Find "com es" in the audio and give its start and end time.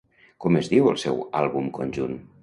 0.45-0.69